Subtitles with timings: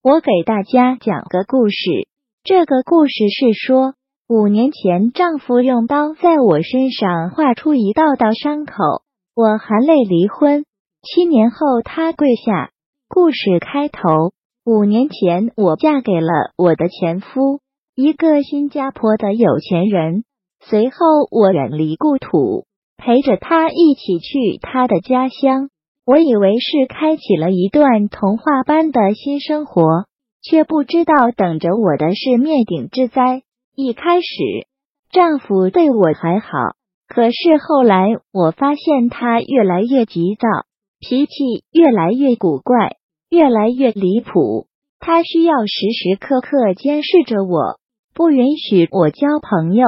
[0.00, 2.06] 我给大家讲个故事。
[2.44, 3.94] 这个故事是说，
[4.28, 8.72] 五年前丈夫用刀在我身上划出一道道伤口，
[9.34, 10.64] 我含泪离婚。
[11.02, 12.70] 七年后，他跪下。
[13.08, 14.30] 故事开头：
[14.64, 17.58] 五年前，我嫁给了我的前夫，
[17.96, 20.22] 一个新加坡的有钱人。
[20.60, 20.96] 随后，
[21.32, 25.70] 我远离故土，陪着他一起去他的家乡。
[26.08, 30.06] 我以为是开启了一段童话般的新生活，
[30.40, 33.42] 却不知道等着我的是灭顶之灾。
[33.76, 34.26] 一开始，
[35.12, 36.48] 丈夫对我还好，
[37.08, 40.48] 可是后来我发现他越来越急躁，
[40.98, 42.96] 脾气越来越古怪，
[43.28, 44.66] 越来越离谱。
[45.00, 47.78] 他需要时时刻刻监视着我，
[48.14, 49.84] 不允许我交朋友。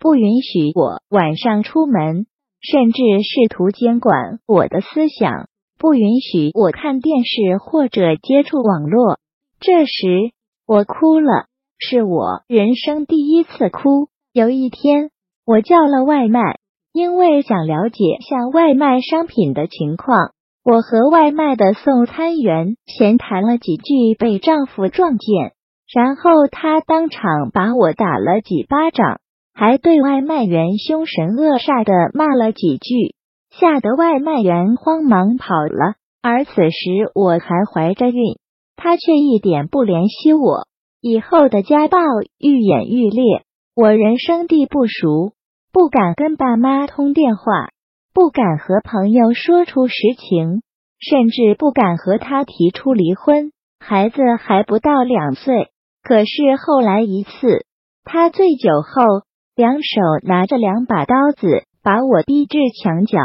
[0.00, 2.26] 不允许我晚上出门，
[2.60, 5.46] 甚至试图监管我的思想。
[5.80, 9.18] 不允许我看电视或者接触网络。
[9.60, 10.32] 这时
[10.66, 11.46] 我哭了，
[11.78, 14.08] 是我人生第一次哭。
[14.34, 15.08] 有一天，
[15.46, 16.58] 我叫了外卖，
[16.92, 20.32] 因为想了解下外卖商品的情况。
[20.62, 25.52] 我和外卖的送餐员闲谈了几句，被丈夫撞见，
[25.90, 29.18] 然后他当场把我打了几巴掌。
[29.52, 33.14] 还对外卖员凶神恶煞的骂了几句，
[33.50, 35.94] 吓得外卖员慌忙跑了。
[36.22, 38.38] 而此时我还怀着孕，
[38.76, 40.66] 他却一点不怜惜我。
[41.00, 41.98] 以后的家暴
[42.38, 45.32] 愈演愈烈，我人生地不熟，
[45.72, 47.70] 不敢跟爸妈通电话，
[48.12, 50.62] 不敢和朋友说出实情，
[50.98, 53.52] 甚至不敢和他提出离婚。
[53.78, 55.70] 孩子还不到两岁，
[56.02, 57.64] 可是后来一次，
[58.04, 59.24] 他醉酒后。
[59.56, 63.18] 两手拿着两把刀子，把我逼至墙角。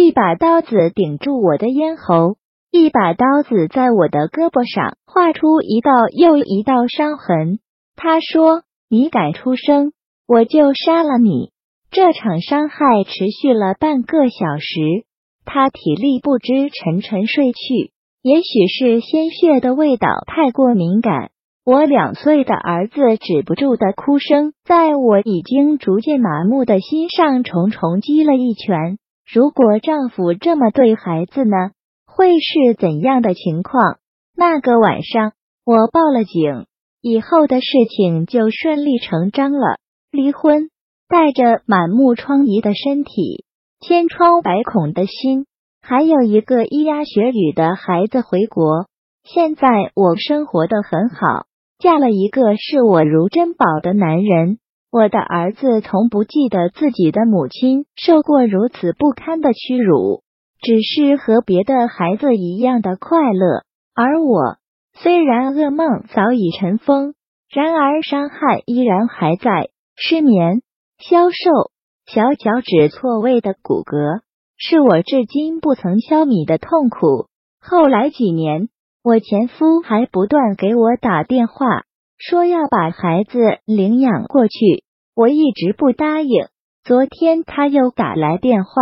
[0.00, 2.36] 一把刀子顶住我的咽喉，
[2.70, 7.58] 一把刀子在我的胳膊上画出一道又一道伤痕。
[7.96, 9.90] 他说：“你敢出声，
[10.28, 11.50] 我就杀了你。”
[11.90, 15.04] 这场伤害持续了半个小时，
[15.44, 17.90] 他体力不支，沉沉睡去。
[18.22, 21.32] 也许是鲜血的味道太过敏感。
[21.64, 28.98] 我两岁的儿子止不住的哭声，在我已经逐渐麻木的心上重重击了一拳。
[29.30, 31.72] 如果丈夫这么对孩子呢？
[32.06, 33.98] 会是怎样的情况？
[34.34, 35.32] 那个晚上，
[35.66, 36.64] 我报了警，
[37.02, 39.76] 以后的事情就顺理成章了。
[40.10, 40.70] 离婚，
[41.08, 43.44] 带着满目疮痍的身体，
[43.80, 45.44] 千疮百孔的心，
[45.82, 48.86] 还有一个咿呀学语的孩子回国。
[49.24, 51.44] 现在我生活的很好。
[51.78, 54.58] 嫁了一个视我如珍宝的男人，
[54.90, 60.22] 我的儿子从不记得自己的母亲受过如此不堪的屈辱，
[60.60, 63.64] 只是和别的孩子一样的快乐。
[63.94, 64.56] 而我
[64.94, 67.14] 虽然噩梦早已尘封，
[67.50, 69.68] 然而伤害依然还在。
[69.94, 70.62] 失眠、
[70.98, 71.70] 消瘦、
[72.06, 74.20] 小脚趾错位的骨骼，
[74.56, 77.28] 是我至今不曾消弭的痛苦。
[77.60, 78.68] 后来几年。
[79.04, 81.84] 我前夫还不断给我打电话，
[82.18, 84.84] 说要把孩子领养过去，
[85.14, 86.48] 我一直不答应。
[86.84, 88.72] 昨天他又打来电话，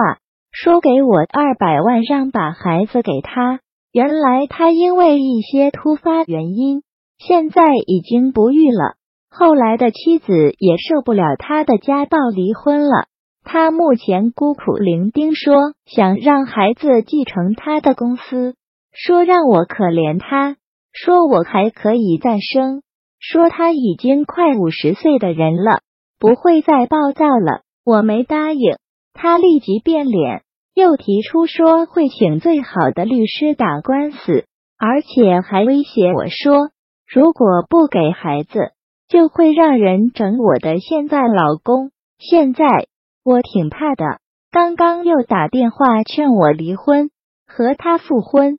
[0.51, 3.61] 说给我二百万，让把孩子给他。
[3.93, 6.83] 原来他因为一些突发原因，
[7.19, 8.95] 现在已经不育了。
[9.31, 13.07] 后来的妻子也受不了他的家暴，离婚了。
[13.45, 18.55] 他目前孤苦伶仃，说想让孩子继承他的公司。
[18.93, 20.57] 说让我可怜他，
[20.93, 22.83] 说我还可以再生，
[23.19, 25.81] 说他已经快五十岁的人了，
[26.19, 27.63] 不会再暴躁了。
[27.85, 28.77] 我没答应，
[29.13, 30.43] 他立即变脸，
[30.75, 34.45] 又提出说会请最好的律师打官司，
[34.79, 36.71] 而且还威胁我说，
[37.07, 38.73] 如果不给孩子，
[39.09, 41.91] 就会让人整我的现在老公。
[42.19, 42.87] 现在
[43.25, 47.11] 我挺怕的，刚刚又打电话劝我离婚，
[47.47, 48.59] 和他复婚。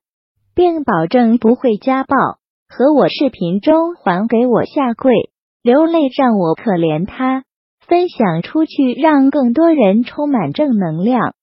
[0.58, 2.16] 并保证不会家暴，
[2.70, 5.14] 和我视频中还给我下跪
[5.64, 7.44] 流泪，让我可怜他，
[7.88, 11.34] 分享出去，让更多人充满正能量。